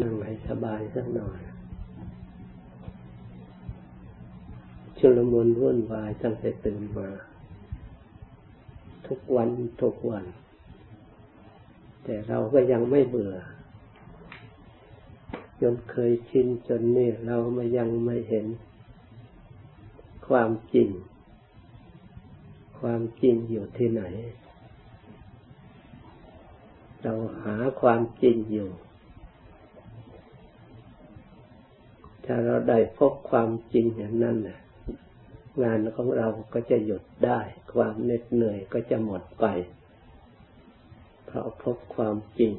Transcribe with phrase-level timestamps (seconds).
[0.00, 1.40] นั่งให้สบายสักหน่อย
[4.98, 7.08] ชุลมุนวุ่นวายตั้งแต่ตื่นมา
[9.06, 9.48] ทุกวัน
[9.82, 10.24] ทุกวัน
[12.04, 13.34] แต่เราก็ยังไม่เบื่อ
[15.60, 18.46] จนเคยชินจนนี่เรามายังไม่เห็น
[20.28, 20.88] ความจริง
[22.80, 24.02] ความจริงอยู่ที่ไหน
[27.02, 27.14] เรา
[27.44, 28.70] หาความจริงอยู่
[32.24, 34.58] ถ้าเราได้พบความจริงอย่างนั้นนะ
[35.64, 37.40] งานของเราก็จะหยุดได้
[37.74, 39.46] ความเหน็ดเหนื่อยก็จะหมดไป
[41.26, 42.52] เพราะพบความจริง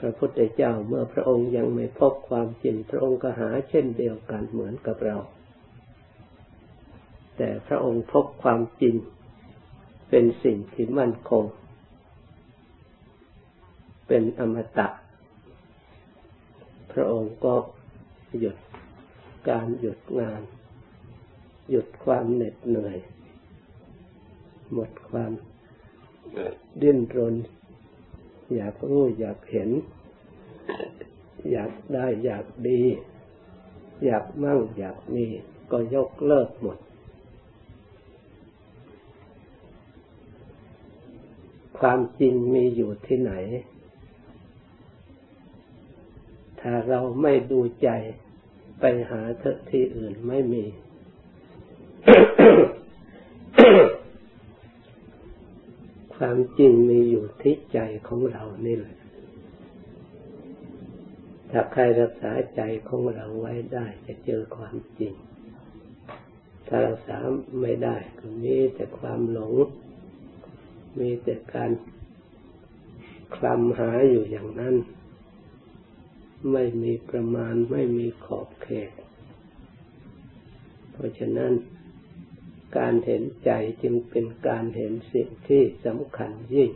[0.00, 5.18] พระพุทธเจ้าเมื่อพระองค์ยังไม่พบความจริง พระองค์ก็หาเช่นเดียวกันเหมือนกับเรา
[7.36, 8.96] แต่พระองค์พบความจริง
[10.10, 11.44] เป็นสิ่งที่มั่นคง
[14.06, 14.88] เป็นอมตะ
[16.92, 17.54] พระองค์ก็
[18.40, 18.56] หยุด
[19.48, 20.42] การหยุดงาน
[21.70, 22.96] หยุดความเหน็ดเหนื่อย
[24.72, 25.32] หมดความ
[26.82, 27.34] ดิ้นรน
[28.54, 29.70] อยากรู้อยากเห็น
[31.52, 32.82] อยากได้อยากดี
[34.04, 35.26] อยากมั่งอยากมี
[35.70, 36.78] ก็ยกเลิกหมด
[41.78, 43.32] ความจริงมีอยู่ที่ไหน
[46.60, 47.88] ถ้าเราไม่ดูใจ
[48.86, 50.64] ไปหาเถอะที่อื่นไม่มี
[56.16, 58.96] ความจริงมีอยู่ที่ใจของเรานี่แหละ
[61.50, 65.14] ถ้าใครรักษาใจของเราไว้ได้จะเจอความจริง
[66.66, 67.18] ถ้ารักษา
[67.60, 69.54] ไม่ได้ก็มีแต่ความหลง
[70.98, 71.70] มีแต่การ
[73.36, 74.74] คลำหาอยู่อย่างนั้น
[76.52, 78.90] ไม่มีประมาณไม่มีขอบเขต
[80.92, 81.52] เพราะฉะนั้น
[82.78, 83.50] การเห็นใจ
[83.82, 86.70] จึงเป็นการเห็นสิ่งที่สำคัญยิ่ง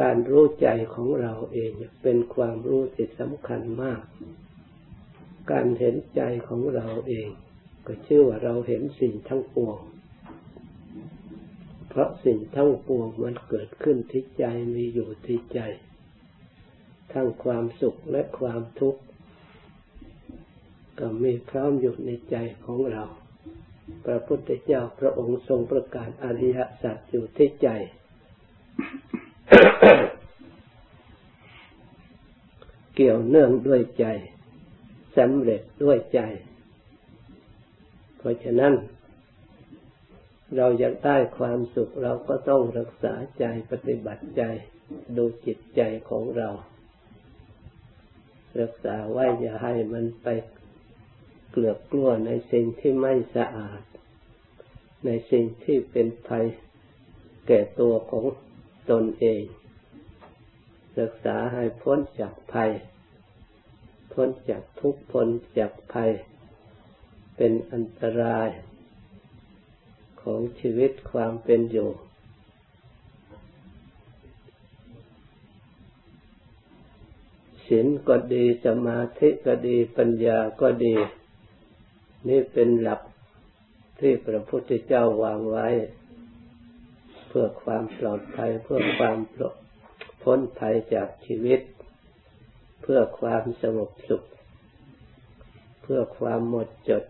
[0.00, 1.70] การรู้ใจของเราเอง
[2.02, 4.02] เป็นความรู้ที่สำคัญมาก
[5.52, 7.28] การเห็นใจของเราเอง
[7.86, 9.78] ก็ชื่อว่าเราเห็นสิ่งทั้งปวง
[11.88, 14.44] เพราะสิ่งทั้งปวงมันเกิดขึ้นที่ใจ
[14.74, 15.60] มีอยู่ที่ใจ
[17.12, 19.00] ทั้งความสุขและความทุกข์
[20.98, 23.04] ก็มีพร้อมอยู่ในใจของเรา
[24.04, 27.68] พระพุทธเจ้าพระองค์ทรงประกาศอริยสัจอยู่ที่ใจ
[32.94, 34.06] เกี่ยวเนื่องด้วยใจ
[35.16, 36.20] สำเร็จด้วยใจ
[38.18, 38.74] เพราะฉะนั้น
[40.56, 44.42] เราอยากได้ความสุขเราก็ต้องรักษาใจปฏิบัติใจ
[45.16, 46.50] ดูจิตใจของเรา
[48.60, 50.26] รักษาไว้อย่าให้มันไป
[51.50, 53.82] เกลือกกลัวในสิ่งที่ไม่สะอาด
[55.04, 56.46] ในสิ่งที่เป็นภัย
[57.46, 58.24] แก่ตัวของ
[58.90, 59.42] ตนเอง
[61.00, 62.70] รักษาให้พ้นจากภัย
[64.12, 65.28] พ้นจากทุกข์พ้น
[65.58, 66.10] จากภัย
[67.36, 68.48] เป็นอันตราย
[70.22, 71.90] ของชีวิตความเป็นอยู่
[77.70, 80.94] ศีลก็ดีสมาธิก็ดีปัญญาก็ดี
[82.28, 83.00] นี่เป็นหลัก
[84.00, 85.68] ที่พระพุทธเจ้าวางไว้
[87.28, 89.18] เพื่อความปลอดภัยเพื่อความ
[90.22, 91.60] พ้นภัยจากชีวิต
[92.82, 94.22] เพื่อความสงบสุข
[95.82, 97.04] เพื่อความหมดจด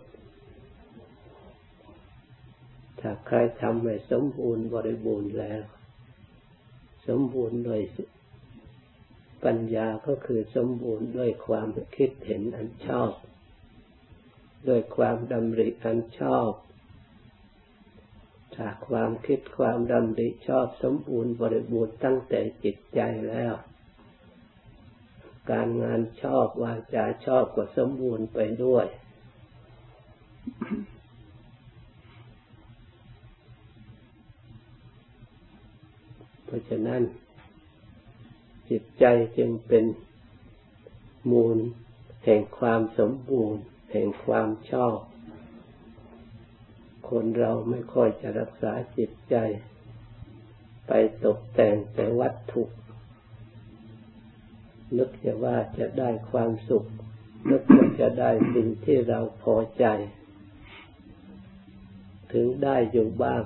[3.01, 5.63] ถ้าใครทำให้สมบูรณ์บริบูรณ์แล้ว
[7.07, 7.81] สมบูรณ์โดย
[9.45, 13.11] ปัญญาก็คือสมบูรณ์ด้วยความคิดเห็นอันชอบ
[14.69, 16.51] ด้วยความดำริอันชอบ
[18.55, 23.55] ถ้าความคิดความดำริชอบสมบูรณ์บริบูรณ์ตั้งแต่จิตใจแล้ว
[25.51, 28.87] การงานชอบวาจาชอบก็สมบูรณ์ไปด้วย
[36.45, 37.03] เพราะฉะนั้น
[38.71, 39.05] จิตใจ
[39.39, 39.85] จึงเป็น
[41.31, 41.59] มูล
[42.25, 43.63] แห่งความสมบูรณ์
[43.93, 44.97] แห่งความชอบ
[47.09, 49.37] คนเราไม่ค่อยจะรักษาจิตใจ
[50.87, 50.93] ไป
[51.25, 52.63] ตกแต่งแต่วัตถุ
[54.99, 56.85] นึกจะว่าจะได้ความสุข
[57.51, 59.85] นึกว่าจะได้สิ่งที่เราพอใจ
[62.33, 63.43] ถึงได้อยู่บ้าง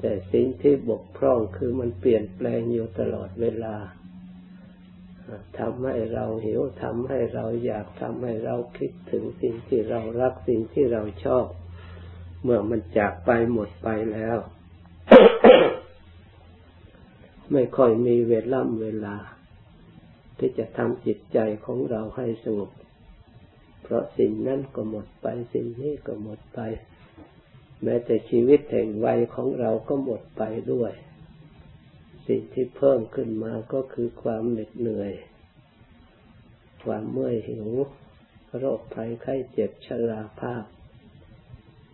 [0.00, 3.76] แต่สิ่งที่บกพร่องคือมันเปลี่ยนแปลงอยู่ตลอดเวลา
[5.58, 11.46] ทำให้เราหิวทำให้เราอยากทำให้เราคิดถึงสิ่งที่เรารักสิ่งที่เราชอบ
[12.42, 14.38] เมื่อมันจากไปหมดไปแล้ว
[17.52, 19.16] ไม่ค่อยมีเวลาเวลา
[20.38, 22.70] ที่จะทำจิตใจของเราให้สงบ
[23.82, 26.60] เพราะสิ่งนั้นก็หมดไปสิ่งนี้ก็หมดไป
[27.82, 30.42] แม้แต่ชีวิตแห่งวัยของเราก็หมดไป
[30.72, 30.92] ด้วย
[32.28, 35.12] สิ่งที่เพิ่มขึ้นมาก็คือความเหน็ดเหนื่อย
[36.84, 37.68] ความเมื่อยหิว
[38.58, 40.64] โรคภัยไข้เจ็บชราภาพ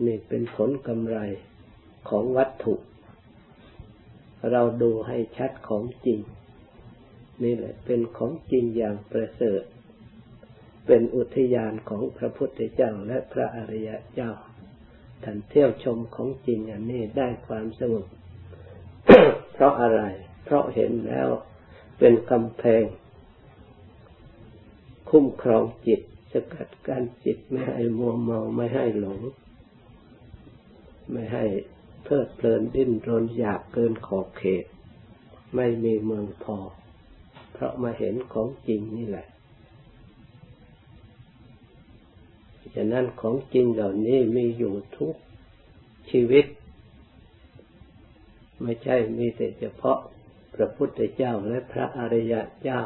[0.05, 1.19] นี่เป็นผลกำไร
[2.09, 2.75] ของวัตถุ
[4.51, 6.21] เราดูให้ชัดของจริง
[7.43, 9.63] นี่แหละเป็นของจริงอย่างประเสริฐ
[10.87, 14.33] เป็นอุทยานของพระพุทธเจ้าและพระอริยเจ้า
[15.25, 18.07] ท่านเที่ยวชมของจริงอันนี้ได้ความสงบ
[19.53, 20.03] เพราะอะไร
[20.45, 21.29] เพราะเห็นแล้ว
[21.99, 22.85] เป็นกำแพง
[25.11, 26.01] คุ้มครองจิต
[26.33, 29.21] สกัดกั้นจิตไม่ให้มัวเมาไม่ให้หลง
[31.13, 31.45] ไม่ให้
[32.05, 34.65] เพลิดเพลินดิ้นรนอยากเกินขอบเขต
[35.55, 36.59] ไม่มีเมืองพอ
[37.53, 39.27] เพราะมาเห็นของจริงนี่แหละ
[42.75, 45.15] ฉะนั้นของจริงเหล่านี้มีอยู่ทุก
[46.11, 46.47] ชีวิต
[48.63, 49.99] ไม่ใช่มีแต่เฉพาะ
[50.55, 52.83] พระพุทธเจ้าและพระอริยเจ้า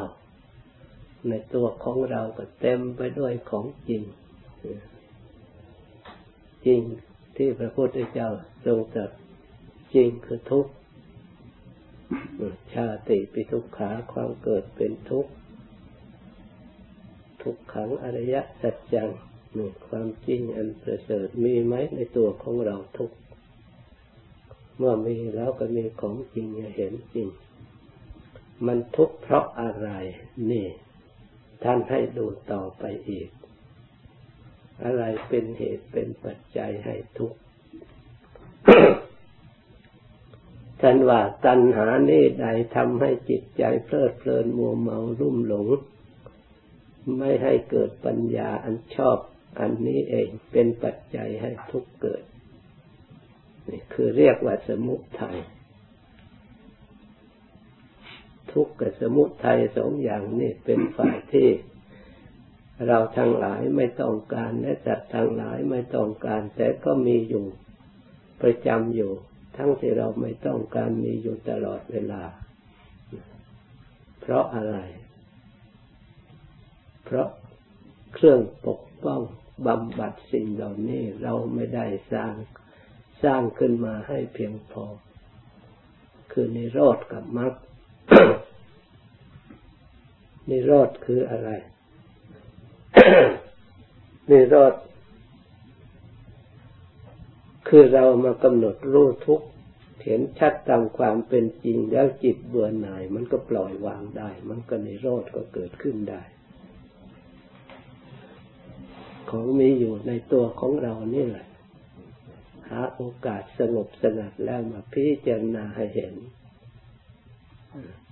[1.27, 4.03] ในตัวของเราก็เต็มไปด้วยของจริง
[6.65, 6.81] จริง
[7.35, 8.29] ที่พระพุทธเจ้า
[8.65, 9.11] ทรงตรัส
[9.93, 10.73] จริงคือทุกข์
[12.73, 15.31] ชาติปิทุกขาความเกิดเป็นทุกข์
[17.41, 19.09] ทุกขังอริยสัจจัง
[19.87, 23.11] ความจริงอันประเสริฐมีไหมในตัวของเราทุก
[24.77, 27.27] เมื่อมีแล้วก็มีของจริงเห็นจริง
[28.65, 29.89] มันทุกข์เพราะอะไร
[30.51, 30.67] นี่
[31.63, 33.29] ท่านให้ดูต่อไปอีก
[34.83, 37.39] อะไรเป็นเหตุเป็นปัจจัยให้ทุกข์
[40.81, 45.67] ท่านว่าตัณหาเนี่ใดทำให้จิตใจเพลิดเพลินมัวเมารุ่มหลง
[47.17, 49.17] ไม่ให้เกิดปัญญาอันชอบ
[49.59, 52.23] อันนี้เองเป็นปัจจัยให้ทุกข์เกิด
[53.69, 55.37] นี่คือเรียกว่าสมุทัย
[58.53, 61.49] ทุกข์กับสมุทัยสองอย่างนี่เป็นฝ่ายที่
[62.87, 67.45] เราทั้งหลายไม่ต้องการและจัดทั้งหลายไม่ต้องการ แต่ก็มีอยู่
[68.41, 69.11] ประจำอยู่
[69.57, 72.23] ทั้งที่เราไม่ต้องการมีอยู่ตลอดเวลา
[74.21, 74.77] เพราะอะไร
[77.05, 77.27] เพราะ
[78.13, 79.21] เครื่องปกป้อง
[79.67, 82.33] บำบัดสิ่งเหล่านี้เราไม่ได้สร้าง
[83.23, 84.85] สร้างขึ้นมาให้เพียงพอ
[86.31, 87.53] คือนิโรธกับมรรค
[90.49, 91.49] นิโรธคืออะไร
[94.31, 94.73] นิโรธ
[97.67, 99.41] คือเรามากำหนดรู้ทุก
[100.03, 106.21] เห็นชัดตามความเป็นจริงแล้วจิตเบื่อหน่าย มันก็ปล่อยวางได้ มันก็นิโรธก็เกิดขึ้นได้
[109.31, 111.47] ของมีอยู่ในตัวของเรานี่แหละ
[112.69, 116.13] หาโอกาสสงบสงัดแล้วมาพิจารณาให้เห็น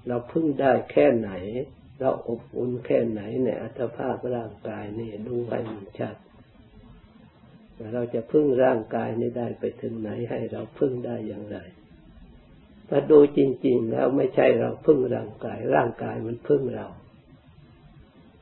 [0.07, 1.31] เราพึ่งได้แค่ไหน
[1.99, 6.15] เราอบอุ่นแค่ไหนในอัตภาพร่างกายนี่ดูให้มันชัด
[7.93, 11.57] เราจะพึ่งร่างกายนี้ได้ไปถึงไหนให้เราพึ่งได้อย่างไร
[12.89, 16.87] ถ้าดูจริง ๆ แล้วไม่ใช่เราพึ่งร่างกาย ร่างกายมันพึ่งเรา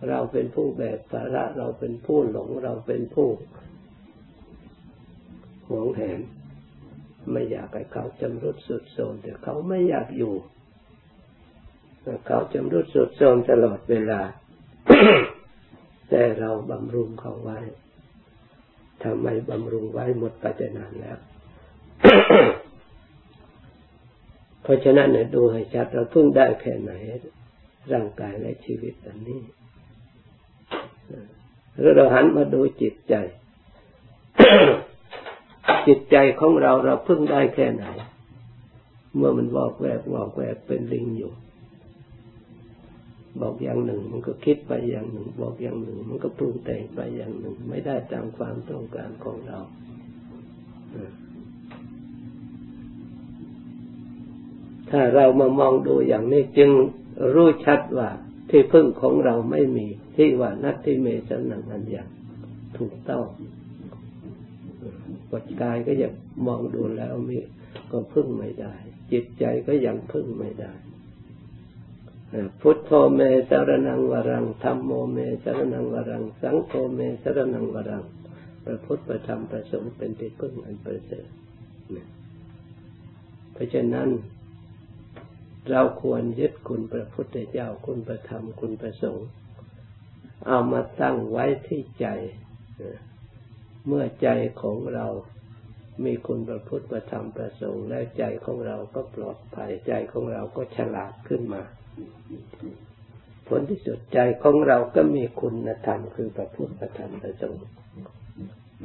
[0.09, 3.29] เราเป็นผู้แบกภาระเราเป็นผู้หลงเราเป็นผู้
[5.69, 6.19] หวงแหน
[7.31, 10.33] ไม่อยากให้เขาจำรุดสุดโทมแต่เขาไม่อยากอยู่
[12.27, 14.21] เขาจำรุดสุดโทมตลอดเวลา
[16.09, 17.59] แต่เราบำรุงเขาไว้
[19.03, 21.19] ทำไมบำรุงไว้หมดไปจะนานแล้ว
[24.63, 26.91] เพราะฉะนั้นเนี่ยดูให้ชัดเราพึ่งได้แค่ไหน
[27.93, 29.41] ร่างกายและชีวิตอันนี้
[31.79, 33.15] แล้วเราหันมาดูจิตใจ
[35.87, 37.85] จิตใจของเราเราพึ่งได้แค่ไหน
[39.15, 41.31] เมื่อมันบอกแวกบอกแวกเป็นลิงอยู่
[43.41, 49.59] บอกอย่างหนึ่ง มันก็คิดไปอย่างหนึ่ง บอกอย่างหนึ่ง มันก็ปรุงแต่งไปอย่างหนึ่ง ไม่ได้ตามความต้องการของเรา
[54.89, 56.69] ถ้าเรามามองดูอย่างนี้จึง
[57.33, 58.09] รู้ชัดว่า
[58.57, 62.09] ที่พึ่งของเราไม่มีที่ว่านัตที่เมสนังอันอย่าง
[62.77, 63.25] ถูกต้อง
[65.31, 66.13] ปัจกายก็ยัง
[66.45, 67.37] มองดูแล้วมี
[67.91, 68.73] ก็พึ่งไม่ได้
[69.11, 70.73] จิตใจก็ยังพึ่งไม่ได้
[72.61, 78.03] พุทโธเมสรนังวรังธรรมโมเมสรนังวรัง สังโฆเมสรนังวรัง
[78.63, 81.27] พระพุทธประธรรมประสงค์เป็นที่พึ่งอันประเสริฐ
[83.53, 84.09] เพราะฉะนั้น
[85.71, 89.27] เราควรยึดคุณพระพุทธเจ้าคุณประธรรมคุณประสงค์
[90.47, 92.07] เอามาตั้งไว้ที่ใจ
[93.87, 94.27] เมื่อใจ
[94.61, 95.07] ของเรา
[96.03, 101.61] มีคุณประพุทธประธรรมประสงค์และใจของเราก็ปลอดภัยใจของเราก็ฉลาดขึ้นมา
[103.47, 107.65] ผลที่สุดใจของเราก็มีคุณธรรมคือพระพุทธประธรรมประสงค์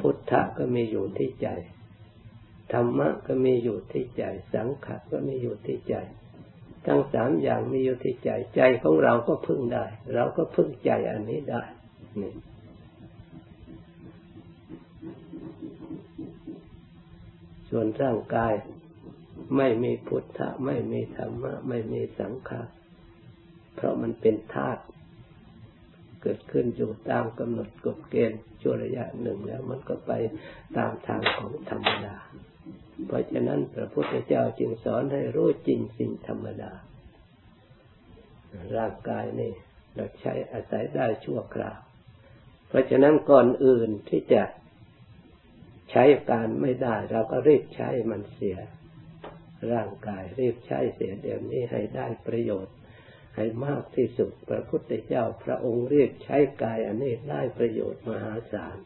[0.00, 1.48] พุทธะก็มีอยู่ที่ใจ
[2.72, 5.94] ธรรมะก็มีอยู่ที่ใจ สังขารก็มีอยู่ที่ใจ
[6.86, 9.84] ทั้งสามอย่างมีอยู่ที่ใจใจของเราก็พึ่งได้
[10.14, 11.62] เราก็พึ่งใจอันนี้ได้
[12.22, 12.34] นี่
[17.68, 18.52] ส่วนร่างกาย
[19.56, 22.68] ไม่มีพุทธะ ไม่มีธรรมะ ไม่มีสังขาร
[23.74, 24.82] เพราะมันเป็นธาตุ
[26.22, 30.12] เกิดขึ้นอยู่ตามกำหนดกฎเกณฑ์ชั่วระยะหนึ่งแล้วมันก็ไป
[30.76, 32.14] ตามทางของธรรมดา
[33.06, 36.72] เพราะฉะนั้นพระพุทธเจ้าจึงสอนให้รู้จริงสิ่งธรรมดา
[38.76, 39.52] ร่างกายนี่
[39.94, 41.78] เราใช้อาศัยได้ชั่วคราว
[42.68, 44.42] เพราะฉะนั้นก่อนอื่นที่จะ
[45.90, 48.58] ใช้การไม่ได้ เราก็รีบใช้มันเสีย
[49.72, 52.74] ร่างกายรีบใช้เสียเดี๋ยวนี้ให้ได้ประโยชน์
[53.36, 58.76] ให้มากที่สุด พระพุทธเจ้าพระองค์เรียกใช้กายอันนี้ได้ประโยชน์มหาศาล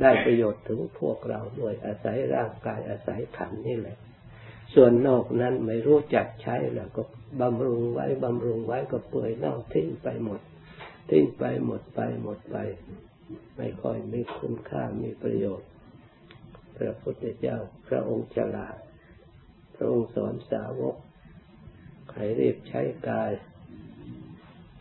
[0.00, 3.98] ได้ประโยชน์ถึงพวกเราด้วยอาศัยร่างกายอาศัยขันนี่แหละ
[4.74, 7.02] ส่วนนอกนั้นไม่รู้จักใช้แล้วก็
[7.40, 10.40] บำรุงไว้บำรุงไว้ก็เปื่อยเน่าทิ้งไปหมด
[11.10, 12.56] ทิ้งไปหมดไปหมดไป
[13.56, 15.68] ไม่ค่อยมีคุณค่ามีประโยชน์
[16.76, 17.58] พระพุทธเจ้า
[17.88, 18.76] พระองค์ฉลาด
[19.74, 20.96] พระองค์สอนสาวก
[22.12, 23.32] ให้รีบใช้กาย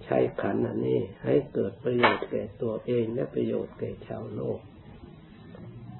[0.03, 4.59] ใช้ขันอันนี้ ให้เกิดประโยชน์แก่ตัวเองและประโยชน์แก่ชาวโลก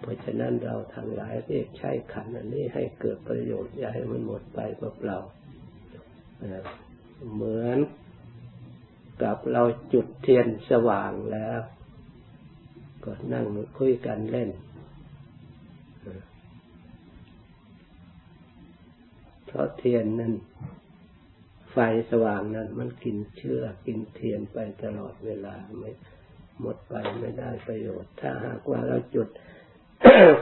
[0.03, 5.19] เพราะฉะนั้นเราทั้งหลายรีบใช้ขันอันนี้ให้เกิดประโยชน์อย่าให้มันหมดไปเปล่า
[7.33, 7.77] เหมือน
[9.21, 11.59] กับเราจุดเทียนสว่างแล้ว
[13.05, 13.45] ก็นั่ง
[13.77, 14.49] คุยกันเล่น
[19.45, 20.33] เพราะเทียนนั้น
[21.71, 21.77] ไฟ
[22.11, 25.91] สว่างนั้นมันกินเชื้อกินเทียนไปตลอดเวลาไม่
[26.61, 29.29] หมดไปไม่ได้ประโยชน์ ถ้าหากว่าเราจุด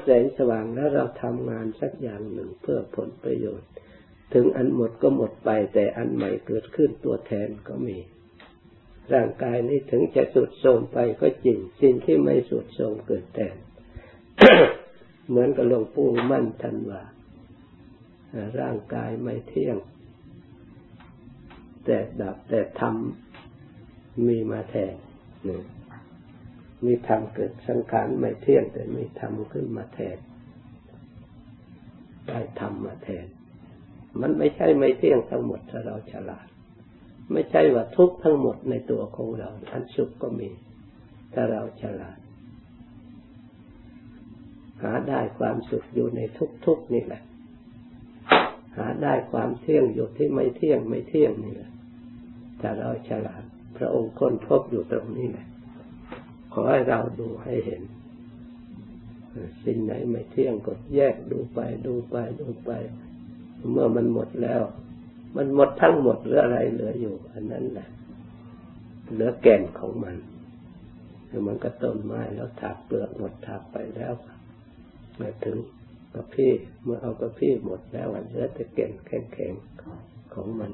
[0.03, 3.69] แสงสว่างแล้วเราทำงานสักอย่างหนึ่งเพื่อผลประโยชน์
[4.33, 7.97] ถึงอันหมดก็หมดไป แต่อันใหม่เกิดขึ้นตัวแทนก็มี
[9.13, 13.55] ร่างกายนี้ถึงจะสุดโทรมไปก็จริงสิ่งที่ไม่สุดโทรมเกิดแทน
[15.29, 17.03] เหมือนกับหลวงปู่มั่นทันว่า
[18.59, 19.77] ร่างกายไม่เที่ยง
[21.85, 24.93] แต่ดับแต่ทำมีมาแทน
[25.47, 25.59] นี่
[26.85, 30.17] มีธรรมเกิดสังขารไม่เที่ยงแต่มีธรรมขึ้นมาแทน
[32.27, 33.27] ได้ธรรมมาแทน
[34.21, 36.47] มันไม่ใช่ไม่เที่ยงทั้งหมดถ้าเราฉลาด
[37.31, 40.49] ไม่ใช่ว่าทุกทั้งหมดในตัวของเราอันสุขก็มี
[41.33, 42.17] ถ้าเราฉลาด
[44.83, 46.21] หาได้ความสุขอยู่ใน
[46.65, 47.23] ทุกๆนี่แหละ
[48.77, 51.71] หาได้ความเที่ยงอยู่ที่ไม่เที่ยงไม่เที่ยงนี่แหละ
[52.61, 53.43] ถ้าเราฉลาด
[53.77, 55.47] พระองค์ค้นพบอยู่ตรงนี้แหละ
[56.53, 57.81] ขอให้เราดูให้เห็น
[59.65, 62.71] สิ่งไหนไม่เที่ยงก็แยกดูไปดูไปดูไป
[63.71, 64.61] เมื่อมันหมดแล้ว
[65.35, 67.89] มันหมดทั้งหมดเหลืออะไรเหลืออยู่ อันนั้นแหละ
[69.11, 70.15] เหลือแก่นของมัน
[71.29, 74.13] คือมันก็ต้นไม้แล้วถากเปลือกหมดถากไปแล้ว
[75.19, 75.57] มาถึง
[76.13, 76.51] กระพี่
[76.83, 80.71] เมื่อเอากระพี่หมดแล้วเหลือแต่แก่นแข็งๆของมัน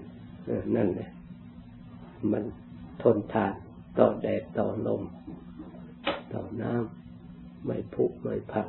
[0.75, 1.09] นั่นแหละ
[2.31, 2.43] มัน
[3.01, 3.53] ทนทาน
[3.99, 5.01] ต่อแดดต่อลม
[6.33, 8.67] ต่อน้ำไม่ผุไม่พัง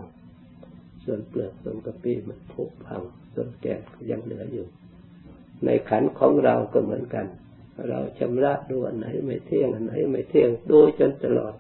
[1.05, 3.03] ส่วนเปลือกส่วนกระปี้มันผุพัง
[3.35, 3.75] ส่วนแก่
[4.11, 4.67] ยังเหลืออยู่
[5.65, 7.27] ในขันของเราก็เหมือนกัน
[7.89, 11.55] เราชำระดูอันไหนไม่เที่ยงอันไหนไม่เที่ยงดูจนตลอด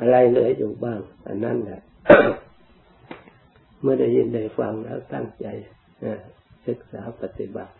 [0.00, 1.80] อะไรเหลืออยู่บ้าง อันนั้นแหละ
[3.80, 5.46] เมื่อได้ยินได้ฟังแล้วตั้งใจ
[6.66, 7.74] ศึกษาปฏิบัติ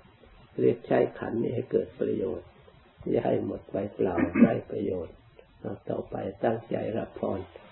[0.61, 2.49] เรียกใช้ขันนี้ให้เกิดประโยชน์
[3.11, 5.15] อย่าให้หมดไปเปล่าได้ประโยชน์
[5.91, 7.41] ต่อไปตั้งใจรับพร